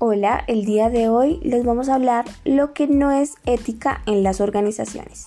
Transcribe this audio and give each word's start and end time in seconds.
Hola, 0.00 0.44
el 0.46 0.64
día 0.64 0.90
de 0.90 1.08
hoy 1.08 1.40
les 1.42 1.64
vamos 1.64 1.88
a 1.88 1.96
hablar 1.96 2.24
lo 2.44 2.72
que 2.72 2.86
no 2.86 3.10
es 3.10 3.34
ética 3.46 4.00
en 4.06 4.22
las 4.22 4.40
organizaciones. 4.40 5.26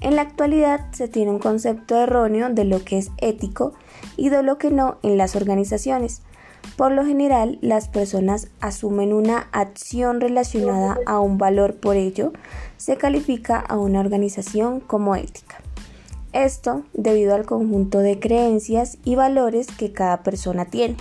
En 0.00 0.16
la 0.16 0.22
actualidad 0.22 0.90
se 0.92 1.08
tiene 1.08 1.30
un 1.30 1.38
concepto 1.38 1.98
erróneo 1.98 2.48
de 2.48 2.64
lo 2.64 2.82
que 2.82 2.96
es 2.96 3.10
ético 3.18 3.74
y 4.16 4.30
de 4.30 4.42
lo 4.42 4.56
que 4.56 4.70
no 4.70 4.96
en 5.02 5.18
las 5.18 5.36
organizaciones. 5.36 6.22
Por 6.78 6.92
lo 6.92 7.04
general, 7.04 7.58
las 7.60 7.88
personas 7.88 8.48
asumen 8.60 9.12
una 9.12 9.48
acción 9.52 10.22
relacionada 10.22 10.96
a 11.04 11.20
un 11.20 11.36
valor, 11.36 11.74
por 11.74 11.96
ello, 11.96 12.32
se 12.78 12.96
califica 12.96 13.60
a 13.60 13.76
una 13.76 14.00
organización 14.00 14.80
como 14.80 15.16
ética. 15.16 15.56
Esto 16.32 16.82
debido 16.94 17.34
al 17.34 17.44
conjunto 17.44 17.98
de 17.98 18.18
creencias 18.18 18.96
y 19.04 19.16
valores 19.16 19.66
que 19.66 19.92
cada 19.92 20.22
persona 20.22 20.64
tiene. 20.64 20.96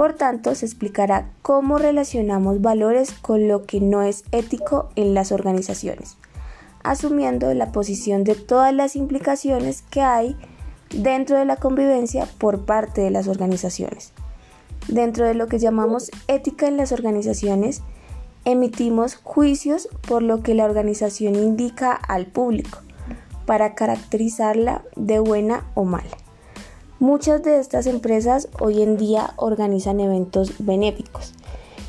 Por 0.00 0.14
tanto, 0.14 0.54
se 0.54 0.64
explicará 0.64 1.28
cómo 1.42 1.76
relacionamos 1.76 2.62
valores 2.62 3.12
con 3.12 3.48
lo 3.48 3.66
que 3.66 3.82
no 3.82 4.00
es 4.00 4.24
ético 4.32 4.88
en 4.96 5.12
las 5.12 5.30
organizaciones, 5.30 6.16
asumiendo 6.82 7.52
la 7.52 7.70
posición 7.70 8.24
de 8.24 8.34
todas 8.34 8.72
las 8.72 8.96
implicaciones 8.96 9.82
que 9.90 10.00
hay 10.00 10.38
dentro 10.88 11.36
de 11.36 11.44
la 11.44 11.56
convivencia 11.56 12.26
por 12.38 12.64
parte 12.64 13.02
de 13.02 13.10
las 13.10 13.28
organizaciones. 13.28 14.14
Dentro 14.88 15.26
de 15.26 15.34
lo 15.34 15.48
que 15.48 15.58
llamamos 15.58 16.10
ética 16.28 16.66
en 16.66 16.78
las 16.78 16.92
organizaciones, 16.92 17.82
emitimos 18.46 19.16
juicios 19.16 19.86
por 20.08 20.22
lo 20.22 20.42
que 20.42 20.54
la 20.54 20.64
organización 20.64 21.34
indica 21.34 21.92
al 21.92 22.24
público 22.24 22.78
para 23.44 23.74
caracterizarla 23.74 24.82
de 24.96 25.18
buena 25.18 25.66
o 25.74 25.84
mala. 25.84 26.19
Muchas 27.00 27.42
de 27.42 27.58
estas 27.58 27.86
empresas 27.86 28.48
hoy 28.60 28.82
en 28.82 28.98
día 28.98 29.32
organizan 29.36 30.00
eventos 30.00 30.52
benéficos. 30.58 31.32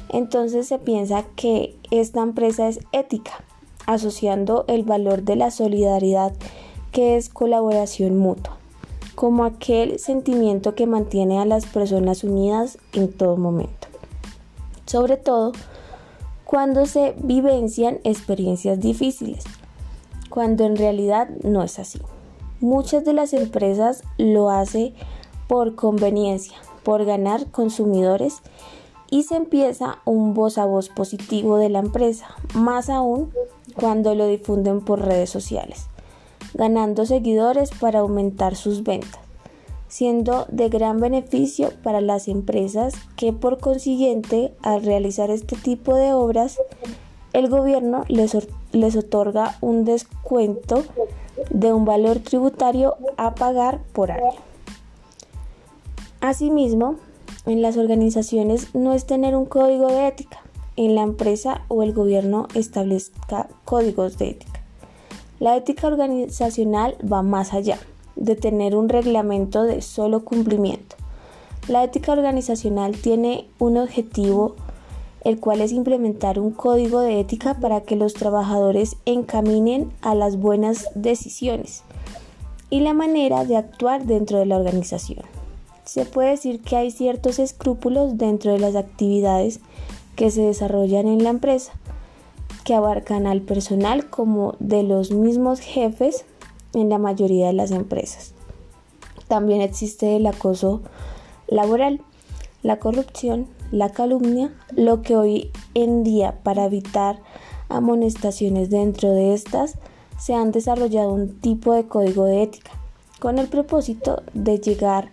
Entonces 0.08 0.70
se 0.70 0.80
piensa 0.80 1.26
que 1.36 1.76
esta 1.92 2.22
empresa 2.22 2.70
es 2.70 2.80
ética, 2.94 3.44
asociando 3.86 4.64
el 4.70 4.84
valor 4.84 5.24
de 5.24 5.36
la 5.36 5.52
solidaridad 5.52 6.32
que 6.94 7.18
es 7.18 7.28
colaboración 7.28 8.20
mutua, 8.20 8.56
como 9.14 9.44
aquel 9.44 10.00
sentimiento 10.00 10.76
que 10.76 10.88
mantiene 10.88 11.40
a 11.40 11.46
las 11.46 11.66
personas 11.66 12.24
unidas 12.24 12.78
en 12.94 13.12
todo 13.12 13.36
momento. 13.36 13.90
Sobre 14.86 15.18
todo 15.18 15.52
cuando 16.46 16.86
se 16.86 17.16
vivencian 17.18 18.00
experiencias 18.06 18.80
difíciles, 18.80 19.44
cuando 20.30 20.64
en 20.64 20.78
realidad 20.78 21.28
no 21.44 21.64
es 21.64 21.80
así. 21.80 22.00
Muchas 22.62 23.04
de 23.04 23.14
las 23.14 23.34
empresas 23.34 24.04
lo 24.20 24.52
hacen 24.52 24.94
por 25.48 25.74
conveniencia, 25.74 26.58
por 26.84 27.06
ganar 27.06 27.48
consumidores 27.50 28.38
y 29.10 29.24
se 29.24 29.36
empieza 29.36 29.98
un 30.06 30.36
voz 30.36 30.60
a 30.60 30.66
voz 30.66 30.90
positivo 30.90 31.58
de 31.58 31.70
la 31.70 31.80
empresa, 31.80 32.28
más 32.54 32.92
aún 32.92 33.32
cuando 33.76 34.14
lo 34.14 34.28
difunden 34.28 34.80
por 34.80 35.02
redes 35.02 35.32
sociales, 35.32 35.88
ganando 36.54 37.08
seguidores 37.08 37.72
para 37.72 38.00
aumentar 38.00 38.56
sus 38.56 38.84
ventas, 38.84 39.20
siendo 39.88 40.46
de 40.50 40.70
gran 40.70 41.00
beneficio 41.00 41.72
para 41.82 42.00
las 42.00 42.28
empresas 42.28 42.94
que 43.16 43.34
por 43.34 43.58
consiguiente 43.58 44.54
al 44.62 44.84
realizar 44.84 45.32
este 45.32 45.56
tipo 45.56 45.96
de 45.96 46.14
obras 46.14 46.60
el 47.34 47.50
gobierno 47.50 48.06
les, 48.08 48.38
les 48.72 48.96
otorga 48.96 49.58
un 49.62 49.84
descuento 49.84 50.84
de 51.50 51.74
un 51.74 51.86
valor 51.86 52.20
tributario 52.20 52.96
a 53.18 53.36
pagar 53.36 53.80
por 53.94 54.12
año. 54.12 54.32
Asimismo, 56.22 56.98
en 57.46 57.62
las 57.62 57.78
organizaciones 57.78 58.76
no 58.76 58.94
es 58.94 59.06
tener 59.06 59.36
un 59.36 59.46
código 59.46 59.88
de 59.88 60.08
ética, 60.08 60.40
en 60.76 60.96
la 60.96 61.02
empresa 61.02 61.62
o 61.68 61.84
el 61.84 61.94
gobierno 61.94 62.48
establezca 62.54 63.50
códigos 63.66 64.18
de 64.18 64.30
ética. 64.30 64.62
La 65.40 65.58
ética 65.58 65.88
organizacional 65.88 66.96
va 67.02 67.24
más 67.24 67.54
allá 67.54 67.80
de 68.16 68.36
tener 68.36 68.76
un 68.76 68.90
reglamento 68.90 69.64
de 69.64 69.82
solo 69.82 70.24
cumplimiento. 70.24 70.96
La 71.68 71.84
ética 71.84 72.12
organizacional 72.12 72.96
tiene 72.96 73.48
un 73.58 73.78
objetivo 73.78 74.56
el 75.24 75.40
cual 75.40 75.62
es 75.62 75.72
implementar 75.72 76.40
un 76.40 76.52
código 76.52 77.00
de 77.00 77.20
ética 77.20 77.56
para 77.60 77.82
que 77.82 77.96
los 77.96 78.14
trabajadores 78.14 78.98
encaminen 79.06 79.92
a 80.02 80.16
las 80.16 80.38
buenas 80.38 80.90
decisiones 80.96 81.84
y 82.70 82.80
la 82.80 82.94
manera 82.94 83.46
de 83.46 83.58
actuar 83.58 84.06
dentro 84.06 84.40
de 84.40 84.46
la 84.46 84.58
organización. 84.58 85.24
Se 85.84 86.06
puede 86.06 86.32
decir 86.32 86.62
que 86.62 86.78
hay 86.78 86.90
ciertos 86.90 87.38
escrúpulos 87.38 88.18
dentro 88.18 88.54
de 88.54 88.60
las 88.60 88.76
actividades 88.76 89.60
que 90.16 90.32
se 90.32 90.42
desarrollan 90.42 91.08
en 91.08 91.24
la 91.24 91.30
empresa, 91.30 91.74
que 92.64 92.74
abarcan 92.74 93.28
al 93.28 93.42
personal 93.42 94.10
como 94.10 94.56
de 94.60 94.84
los 94.84 95.12
mismos 95.12 95.60
jefes 95.60 96.26
en 96.74 96.90
la 96.90 96.98
mayoría 96.98 97.48
de 97.48 97.54
las 97.54 97.72
empresas. 97.72 98.34
También 99.28 99.62
existe 99.62 100.16
el 100.16 100.26
acoso 100.28 100.82
laboral, 101.48 102.02
la 102.64 102.80
corrupción, 102.80 103.48
la 103.72 103.90
calumnia, 103.90 104.54
lo 104.76 105.02
que 105.02 105.16
hoy 105.16 105.52
en 105.74 106.04
día 106.04 106.40
para 106.44 106.66
evitar 106.66 107.20
amonestaciones 107.70 108.70
dentro 108.70 109.12
de 109.14 109.34
estas 109.34 109.78
se 110.20 110.34
han 110.34 110.52
desarrollado 110.52 111.12
un 111.12 111.40
tipo 111.40 111.74
de 111.74 111.88
código 111.88 112.26
de 112.26 112.44
ética 112.44 112.72
con 113.20 113.40
el 113.40 113.48
propósito 113.48 114.24
de 114.34 114.60
llegar 114.60 115.10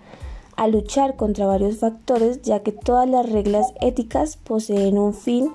a 0.56 0.66
luchar 0.66 1.14
contra 1.16 1.46
varios 1.46 1.78
factores 1.78 2.42
ya 2.42 2.60
que 2.60 2.72
todas 2.72 3.08
las 3.08 3.30
reglas 3.30 3.72
éticas 3.80 4.36
poseen 4.36 4.98
un 4.98 5.14
fin 5.14 5.52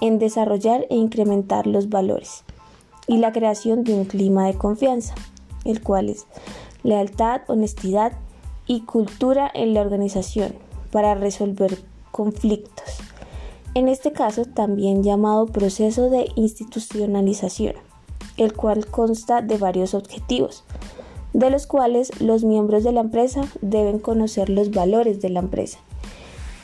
en 0.00 0.18
desarrollar 0.18 0.86
e 0.88 0.96
incrementar 0.96 1.66
los 1.66 1.88
valores 1.88 2.44
y 3.08 3.18
la 3.18 3.32
creación 3.32 3.82
de 3.84 3.94
un 3.94 4.04
clima 4.04 4.46
de 4.46 4.54
confianza, 4.54 5.14
el 5.64 5.82
cual 5.82 6.08
es 6.08 6.26
lealtad, 6.82 7.42
honestidad 7.48 8.12
y 8.66 8.82
cultura 8.82 9.50
en 9.52 9.74
la 9.74 9.80
organización 9.80 10.54
para 10.90 11.14
resolver 11.14 11.78
conflictos. 12.16 12.96
En 13.74 13.88
este 13.88 14.12
caso 14.12 14.46
también 14.46 15.02
llamado 15.02 15.44
proceso 15.44 16.08
de 16.08 16.30
institucionalización, 16.34 17.74
el 18.38 18.54
cual 18.54 18.86
consta 18.86 19.42
de 19.42 19.58
varios 19.58 19.92
objetivos, 19.92 20.64
de 21.34 21.50
los 21.50 21.66
cuales 21.66 22.18
los 22.22 22.42
miembros 22.42 22.84
de 22.84 22.92
la 22.92 23.02
empresa 23.02 23.42
deben 23.60 23.98
conocer 23.98 24.48
los 24.48 24.70
valores 24.70 25.20
de 25.20 25.28
la 25.28 25.40
empresa 25.40 25.78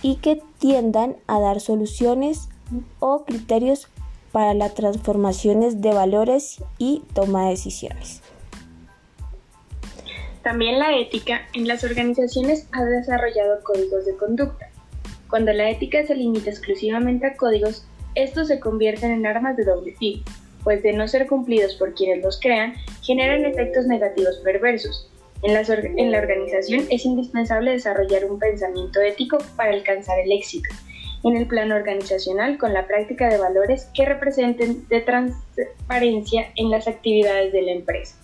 y 0.00 0.16
que 0.16 0.42
tiendan 0.58 1.16
a 1.26 1.38
dar 1.38 1.60
soluciones 1.60 2.48
o 2.98 3.24
criterios 3.26 3.88
para 4.32 4.54
las 4.54 4.72
transformaciones 4.72 5.82
de 5.82 5.92
valores 5.92 6.64
y 6.78 7.02
toma 7.12 7.44
de 7.44 7.50
decisiones. 7.50 8.22
También 10.42 10.78
la 10.78 10.96
ética 10.96 11.42
en 11.52 11.68
las 11.68 11.84
organizaciones 11.84 12.66
ha 12.72 12.84
desarrollado 12.84 13.62
códigos 13.62 14.06
de 14.06 14.16
conducta 14.16 14.71
cuando 15.32 15.50
la 15.54 15.70
ética 15.70 16.04
se 16.04 16.14
limita 16.14 16.50
exclusivamente 16.50 17.26
a 17.26 17.36
códigos, 17.38 17.86
estos 18.14 18.48
se 18.48 18.60
convierten 18.60 19.12
en 19.12 19.24
armas 19.24 19.56
de 19.56 19.64
doble 19.64 19.94
filo, 19.94 20.22
pues 20.62 20.82
de 20.82 20.92
no 20.92 21.08
ser 21.08 21.26
cumplidos 21.26 21.74
por 21.76 21.94
quienes 21.94 22.22
los 22.22 22.38
crean, 22.38 22.74
generan 23.00 23.46
efectos 23.46 23.86
negativos 23.86 24.36
perversos. 24.44 25.10
En 25.42 25.54
la, 26.12 26.18
organización 26.18 26.84
es 26.90 27.06
indispensable 27.06 27.70
desarrollar 27.70 28.26
un 28.26 28.38
pensamiento 28.38 29.00
ético 29.00 29.38
para 29.56 29.72
alcanzar 29.72 30.18
el 30.18 30.32
éxito 30.32 30.68
en 31.24 31.38
el 31.38 31.46
plano 31.46 31.76
organizacional 31.76 32.58
con 32.58 32.74
la 32.74 32.86
práctica 32.86 33.30
de 33.30 33.38
valores 33.38 33.88
que 33.94 34.04
representen 34.04 34.86
de 34.88 35.00
transparencia 35.00 36.52
en 36.56 36.68
las 36.68 36.86
actividades 36.86 37.54
de 37.54 37.62
la 37.62 37.72
empresa, 37.72 38.16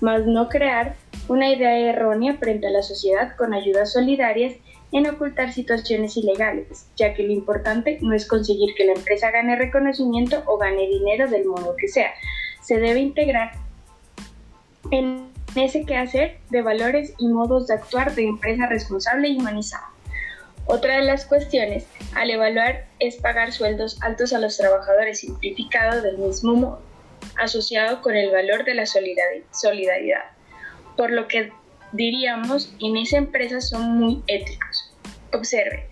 más 0.00 0.26
no 0.26 0.48
crear 0.48 0.94
una 1.26 1.52
idea 1.52 1.76
errónea 1.76 2.34
frente 2.34 2.68
a 2.68 2.70
la 2.70 2.82
sociedad 2.82 3.34
con 3.34 3.52
ayudas 3.52 3.92
solidarias 3.92 4.54
en 4.92 5.08
ocultar 5.08 5.52
situaciones 5.52 6.16
ilegales, 6.16 6.86
ya 6.96 7.14
que 7.14 7.22
lo 7.22 7.32
importante 7.32 7.98
no 8.02 8.14
es 8.14 8.26
conseguir 8.26 8.74
que 8.74 8.84
la 8.84 8.92
empresa 8.92 9.30
gane 9.30 9.56
reconocimiento 9.56 10.42
o 10.46 10.58
gane 10.58 10.86
dinero 10.86 11.28
del 11.28 11.46
modo 11.46 11.74
que 11.76 11.88
sea. 11.88 12.12
Se 12.62 12.78
debe 12.78 13.00
integrar 13.00 13.52
en 14.90 15.32
ese 15.56 15.84
quehacer 15.84 16.38
de 16.50 16.62
valores 16.62 17.14
y 17.18 17.28
modos 17.28 17.66
de 17.66 17.74
actuar 17.74 18.14
de 18.14 18.24
empresa 18.24 18.66
responsable 18.66 19.28
y 19.28 19.38
humanizada. 19.38 19.88
Otra 20.66 20.96
de 20.98 21.02
las 21.02 21.24
cuestiones 21.24 21.86
al 22.14 22.30
evaluar 22.30 22.86
es 23.00 23.16
pagar 23.16 23.52
sueldos 23.52 23.98
altos 24.02 24.32
a 24.32 24.38
los 24.38 24.56
trabajadores 24.56 25.20
simplificado 25.20 26.02
del 26.02 26.18
mismo 26.18 26.54
modo, 26.54 26.82
asociado 27.36 28.00
con 28.00 28.14
el 28.14 28.30
valor 28.30 28.64
de 28.64 28.74
la 28.74 28.86
solidaridad, 28.86 30.24
por 30.96 31.10
lo 31.10 31.26
que 31.26 31.50
diríamos 31.92 32.74
en 32.80 32.96
esa 32.96 33.18
empresa 33.18 33.60
son 33.60 33.98
muy 33.98 34.22
éticos. 34.26 34.71
Observe 35.32 35.86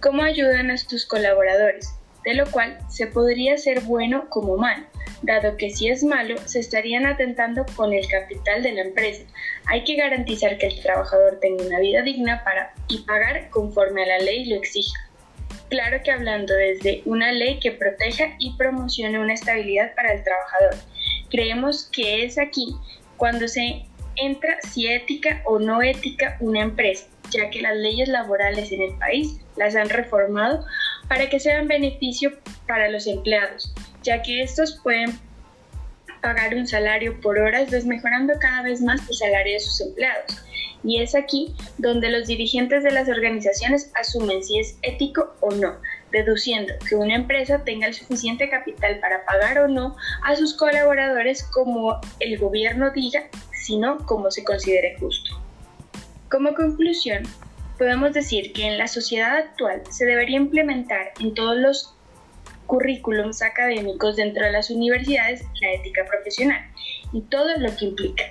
cómo 0.00 0.22
ayudan 0.22 0.70
a 0.70 0.78
sus 0.78 1.06
colaboradores, 1.06 1.94
de 2.24 2.34
lo 2.34 2.50
cual 2.50 2.78
se 2.88 3.06
podría 3.06 3.56
ser 3.56 3.80
bueno 3.80 4.28
como 4.28 4.56
malo, 4.56 4.84
dado 5.22 5.56
que 5.56 5.70
si 5.70 5.88
es 5.88 6.02
malo 6.02 6.36
se 6.46 6.58
estarían 6.58 7.06
atentando 7.06 7.64
con 7.76 7.92
el 7.92 8.06
capital 8.08 8.62
de 8.62 8.72
la 8.72 8.82
empresa. 8.82 9.22
Hay 9.66 9.84
que 9.84 9.96
garantizar 9.96 10.58
que 10.58 10.66
el 10.66 10.82
trabajador 10.82 11.38
tenga 11.40 11.64
una 11.64 11.78
vida 11.78 12.02
digna 12.02 12.42
para 12.44 12.74
y 12.88 12.98
pagar 13.02 13.48
conforme 13.50 14.02
a 14.02 14.06
la 14.06 14.18
ley 14.18 14.46
lo 14.46 14.56
exija. 14.56 14.98
Claro 15.70 16.02
que 16.04 16.10
hablando 16.10 16.52
desde 16.54 17.02
una 17.06 17.32
ley 17.32 17.58
que 17.58 17.72
proteja 17.72 18.34
y 18.38 18.56
promocione 18.56 19.18
una 19.18 19.32
estabilidad 19.32 19.94
para 19.94 20.12
el 20.12 20.22
trabajador. 20.22 20.74
Creemos 21.30 21.88
que 21.90 22.24
es 22.24 22.38
aquí 22.38 22.74
cuando 23.16 23.48
se 23.48 23.86
entra 24.16 24.58
si 24.70 24.88
ética 24.88 25.40
o 25.46 25.58
no 25.58 25.80
ética 25.80 26.36
una 26.40 26.60
empresa, 26.60 27.06
ya 27.32 27.50
que 27.50 27.62
las 27.62 27.76
leyes 27.76 28.08
laborales 28.08 28.70
en 28.72 28.82
el 28.82 28.94
país 28.98 29.40
las 29.56 29.74
han 29.76 29.88
reformado 29.88 30.64
para 31.08 31.28
que 31.28 31.40
sean 31.40 31.68
beneficio 31.68 32.32
para 32.66 32.88
los 32.88 33.06
empleados, 33.06 33.72
ya 34.02 34.22
que 34.22 34.42
estos 34.42 34.80
pueden 34.82 35.18
pagar 36.20 36.54
un 36.54 36.66
salario 36.66 37.20
por 37.20 37.38
horas, 37.38 37.70
desmejorando 37.70 38.34
cada 38.40 38.62
vez 38.62 38.80
más 38.80 39.00
el 39.08 39.14
salario 39.14 39.54
de 39.54 39.60
sus 39.60 39.80
empleados. 39.80 40.42
Y 40.84 41.00
es 41.00 41.14
aquí 41.14 41.54
donde 41.78 42.10
los 42.10 42.26
dirigentes 42.26 42.82
de 42.82 42.90
las 42.90 43.08
organizaciones 43.08 43.92
asumen 43.94 44.42
si 44.42 44.58
es 44.58 44.78
ético 44.82 45.34
o 45.40 45.50
no, 45.50 45.76
deduciendo 46.10 46.74
que 46.88 46.96
una 46.96 47.14
empresa 47.14 47.62
tenga 47.64 47.86
el 47.86 47.94
suficiente 47.94 48.48
capital 48.48 48.98
para 49.00 49.24
pagar 49.24 49.58
o 49.58 49.68
no 49.68 49.96
a 50.24 50.34
sus 50.34 50.54
colaboradores 50.54 51.44
como 51.44 52.00
el 52.20 52.38
gobierno 52.38 52.90
diga, 52.90 53.28
sino 53.52 53.98
como 54.06 54.30
se 54.30 54.44
considere 54.44 54.96
justo. 54.98 55.40
Como 56.32 56.54
conclusión, 56.54 57.24
podemos 57.76 58.14
decir 58.14 58.54
que 58.54 58.66
en 58.66 58.78
la 58.78 58.88
sociedad 58.88 59.36
actual 59.36 59.82
se 59.90 60.06
debería 60.06 60.38
implementar 60.38 61.12
en 61.20 61.34
todos 61.34 61.58
los 61.58 61.94
currículums 62.64 63.42
académicos 63.42 64.16
dentro 64.16 64.42
de 64.42 64.52
las 64.52 64.70
universidades 64.70 65.42
la 65.60 65.72
ética 65.74 66.06
profesional 66.06 66.64
y 67.12 67.20
todo 67.20 67.58
lo 67.58 67.76
que 67.76 67.84
implica, 67.84 68.24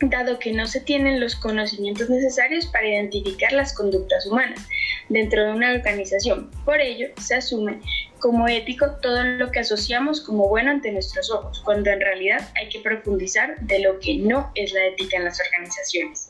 dado 0.00 0.38
que 0.38 0.52
no 0.52 0.66
se 0.66 0.82
tienen 0.82 1.20
los 1.20 1.36
conocimientos 1.36 2.10
necesarios 2.10 2.66
para 2.66 2.86
identificar 2.86 3.50
las 3.52 3.72
conductas 3.72 4.26
humanas 4.26 4.60
dentro 5.08 5.46
de 5.46 5.52
una 5.52 5.72
organización. 5.72 6.50
Por 6.66 6.82
ello, 6.82 7.06
se 7.16 7.36
asume 7.36 7.80
como 8.18 8.46
ético 8.46 8.90
todo 9.00 9.22
lo 9.22 9.50
que 9.50 9.60
asociamos 9.60 10.20
como 10.20 10.48
bueno 10.48 10.70
ante 10.70 10.92
nuestros 10.92 11.30
ojos, 11.30 11.62
cuando 11.64 11.88
en 11.88 12.02
realidad 12.02 12.46
hay 12.56 12.68
que 12.68 12.80
profundizar 12.80 13.58
de 13.60 13.78
lo 13.78 13.98
que 14.00 14.18
no 14.18 14.52
es 14.54 14.74
la 14.74 14.84
ética 14.84 15.16
en 15.16 15.24
las 15.24 15.40
organizaciones. 15.40 16.27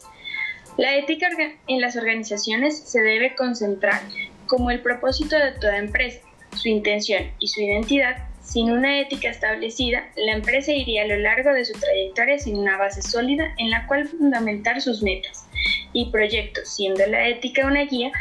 La 0.78 0.96
ética 0.96 1.28
en 1.66 1.80
las 1.80 1.96
organizaciones 1.96 2.78
se 2.78 3.00
debe 3.00 3.34
concentrar 3.34 4.00
como 4.46 4.70
el 4.70 4.80
propósito 4.80 5.36
de 5.36 5.50
toda 5.50 5.76
empresa, 5.76 6.20
su 6.56 6.68
intención 6.68 7.32
y 7.40 7.48
su 7.48 7.60
identidad 7.60 8.28
sin 8.48 8.70
una 8.70 9.00
ética 9.00 9.28
establecida, 9.28 10.08
la 10.14 10.32
empresa 10.32 10.72
iría 10.72 11.02
a 11.02 11.06
lo 11.08 11.16
largo 11.16 11.52
de 11.52 11.64
su 11.64 11.78
trayectoria 11.78 12.38
sin 12.38 12.56
una 12.56 12.78
base 12.78 13.02
sólida 13.02 13.52
en 13.58 13.70
la 13.70 13.88
cual 13.88 14.06
fundamentar 14.06 14.80
sus 14.80 15.02
metas 15.02 15.48
y 15.92 16.12
proyectos, 16.12 16.68
siendo 16.76 17.04
la 17.06 17.26
ética 17.26 17.66
una 17.66 17.84
guía 17.84 18.12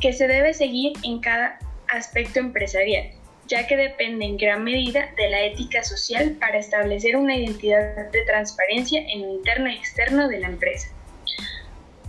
que 0.00 0.14
se 0.14 0.26
debe 0.26 0.54
seguir 0.54 0.94
en 1.04 1.20
cada 1.20 1.58
aspecto 1.88 2.40
empresarial, 2.40 3.10
ya 3.46 3.66
que 3.66 3.76
depende 3.76 4.24
en 4.24 4.38
gran 4.38 4.64
medida 4.64 5.12
de 5.18 5.28
la 5.28 5.42
ética 5.42 5.84
social 5.84 6.34
para 6.40 6.58
establecer 6.58 7.14
una 7.14 7.36
identidad 7.36 8.10
de 8.10 8.22
transparencia 8.22 9.02
en 9.06 9.20
lo 9.20 9.34
interno 9.34 9.70
y 9.70 9.74
externo 9.74 10.28
de 10.28 10.40
la 10.40 10.48
empresa. 10.48 10.95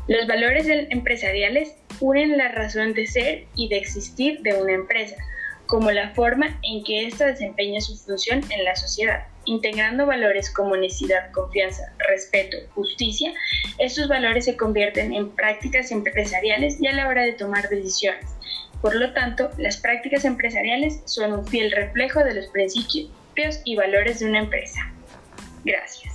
Los 0.08 0.26
valores 0.26 0.68
empresariales 0.68 1.76
unen 2.00 2.38
la 2.38 2.48
razón 2.50 2.94
de 2.94 3.08
ser 3.08 3.46
y 3.56 3.68
de 3.68 3.78
existir 3.78 4.40
de 4.42 4.54
una 4.54 4.74
empresa, 4.74 5.16
como 5.66 5.92
la 5.92 6.12
forma 6.12 6.60
en 6.64 6.84
que 6.86 7.08
ésta 7.08 7.26
desempeña 7.28 7.82
su 7.82 7.98
función 7.98 8.42
en 8.50 8.64
la 8.64 8.76
sociedad. 8.76 9.28
Integrando 9.46 10.06
valores 10.06 10.50
como 10.50 10.72
honestidad, 10.72 11.32
confianza, 11.32 11.94
respeto, 12.08 12.58
justicia, 12.74 13.34
estos 13.78 14.08
valores 14.08 14.46
se 14.46 14.56
convierten 14.56 15.14
en 15.14 15.30
prácticas 15.30 15.92
empresariales 15.92 16.82
y 16.82 16.88
a 16.88 16.94
la 16.94 17.08
hora 17.08 17.24
de 17.24 17.34
tomar 17.34 17.68
decisiones. 17.68 18.26
Por 18.82 18.96
lo 18.96 19.12
tanto, 19.14 19.50
las 19.58 19.78
prácticas 19.78 20.24
empresariales 20.24 21.02
son 21.06 21.34
un 21.34 21.46
fiel 21.46 21.72
reflejo 21.72 22.24
de 22.24 22.34
los 22.34 22.48
principios 22.48 23.60
y 23.66 23.76
valores 23.76 24.20
de 24.20 24.28
una 24.28 24.40
empresa. 24.40 24.80
Gracias. 25.66 26.07